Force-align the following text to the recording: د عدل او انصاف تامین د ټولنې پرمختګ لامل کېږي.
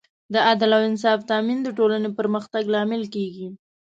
د 0.33 0.35
عدل 0.47 0.71
او 0.77 0.81
انصاف 0.89 1.19
تامین 1.31 1.59
د 1.63 1.69
ټولنې 1.77 2.09
پرمختګ 2.19 2.63
لامل 2.73 3.03
کېږي. 3.15 3.47